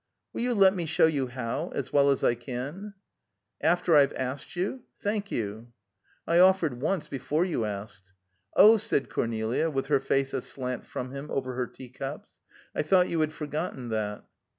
"Will 0.33 0.41
you 0.41 0.53
let 0.55 0.73
me 0.75 0.87
show 0.87 1.05
you 1.05 1.27
how 1.27 1.69
as 1.75 1.93
well 1.93 2.09
as 2.09 2.23
I 2.23 2.33
can?" 2.33 2.95
"After 3.61 3.95
I've 3.95 4.13
asked 4.15 4.55
you? 4.55 4.81
Thank 4.99 5.29
you!" 5.29 5.73
"I 6.25 6.39
offered, 6.39 6.81
once, 6.81 7.05
before 7.07 7.45
you 7.45 7.65
asked." 7.65 8.11
"Oh!" 8.55 8.77
said 8.77 9.11
Cornelia, 9.11 9.69
with 9.69 9.85
her 9.89 9.99
face 9.99 10.33
aslant 10.33 10.87
from 10.87 11.11
him 11.11 11.29
over 11.29 11.53
her 11.53 11.67
tea 11.67 11.89
cups. 11.89 12.31
"I 12.73 12.81
thought 12.81 13.09
you 13.09 13.19
had 13.19 13.31
forgotten 13.31 13.89
that." 13.89 14.25